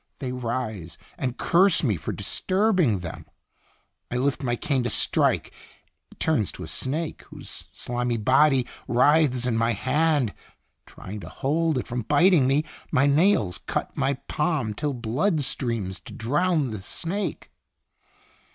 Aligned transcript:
They 0.17 0.31
rise 0.31 0.97
and 1.15 1.37
curse 1.37 1.83
me 1.83 1.95
for 1.95 2.11
dis 2.11 2.39
turbing 2.47 3.01
them. 3.01 3.27
I 4.09 4.17
lift 4.17 4.41
my 4.41 4.55
cane 4.55 4.81
to 4.81 4.89
strike. 4.89 5.53
It 6.09 6.19
turns 6.19 6.51
to 6.53 6.63
a 6.63 6.67
snake, 6.67 7.21
whose 7.25 7.65
slimy 7.71 8.17
body 8.17 8.65
writhes 8.87 9.45
in 9.45 9.55
my 9.57 9.73
hand. 9.73 10.33
Trying 10.87 11.19
to 11.19 11.29
hold 11.29 11.77
it 11.77 11.85
from 11.85 12.01
biting 12.01 12.47
me, 12.47 12.63
my 12.91 13.05
nails 13.05 13.59
cut 13.59 13.95
my 13.95 14.15
palm 14.27 14.73
till 14.73 14.95
blood 14.95 15.41
streams 15.43 15.99
to 15.99 16.13
drown 16.13 16.71
the 16.71 16.81
snake." 16.81 17.51